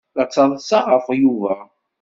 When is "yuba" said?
1.21-1.55